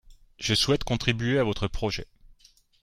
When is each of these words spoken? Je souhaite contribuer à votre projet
Je 0.39 0.55
souhaite 0.55 0.83
contribuer 0.83 1.37
à 1.37 1.43
votre 1.43 1.67
projet 1.67 2.07